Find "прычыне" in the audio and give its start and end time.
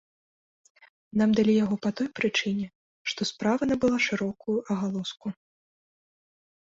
2.19-2.65